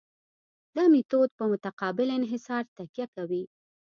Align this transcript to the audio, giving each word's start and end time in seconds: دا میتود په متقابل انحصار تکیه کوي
دا 0.75 0.83
میتود 0.93 1.29
په 1.39 1.43
متقابل 1.51 2.07
انحصار 2.17 2.63
تکیه 2.77 3.07
کوي 3.15 3.43